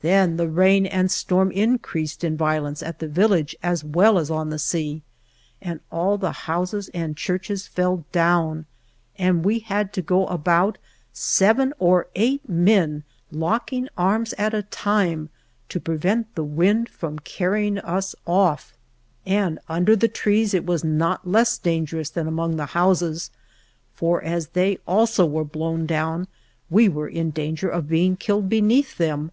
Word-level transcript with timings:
Then 0.00 0.36
the 0.36 0.48
rain 0.48 0.86
and 0.86 1.10
storm 1.10 1.50
increased 1.50 2.22
in 2.22 2.36
violence 2.36 2.84
at 2.84 3.00
the 3.00 3.08
village, 3.08 3.56
as 3.64 3.82
well 3.82 4.16
as 4.16 4.30
on 4.30 4.48
the 4.48 4.56
sea, 4.58 5.02
and 5.60 5.80
all 5.90 6.16
the 6.16 6.30
houses 6.46 6.88
and 6.94 7.10
the 7.10 7.16
churches 7.18 7.66
fell 7.66 8.04
down, 8.12 8.66
and 9.16 9.44
we 9.44 9.58
had 9.58 9.92
to 9.94 10.00
go 10.00 10.24
about, 10.28 10.78
seven 11.12 11.74
or 11.80 12.06
eight 12.14 12.48
men 12.48 13.02
locking 13.32 13.88
arms 13.98 14.32
at 14.34 14.54
a 14.54 14.62
time, 14.62 15.30
to 15.68 15.80
prevent 15.80 16.32
the 16.36 16.44
wind 16.44 16.88
from 16.88 17.18
carrying 17.18 17.78
us 17.80 18.14
off, 18.24 18.78
and 19.26 19.58
under 19.68 19.96
the 19.96 20.06
trees 20.06 20.54
it 20.54 20.64
was 20.64 20.84
not 20.84 21.26
less 21.26 21.58
dangerous 21.58 22.08
than 22.10 22.28
among 22.28 22.54
the 22.56 22.66
houses, 22.66 23.32
for 23.96 24.22
as 24.22 24.50
they 24.50 24.78
also 24.86 25.26
were 25.26 25.44
blown 25.44 25.86
down 25.86 26.28
we 26.70 26.88
were 26.88 27.08
in 27.08 27.30
danger 27.30 27.68
of 27.68 27.88
being 27.88 28.14
killed 28.16 28.48
beneath 28.48 28.96
them. 28.96 29.32